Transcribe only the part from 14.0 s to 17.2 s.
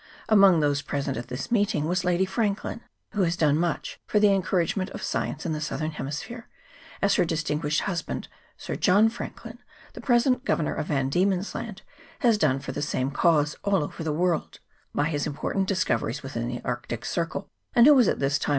the world, by his important discoveries within the arctic